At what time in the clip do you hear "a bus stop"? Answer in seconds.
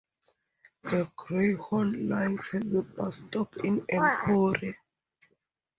2.75-3.55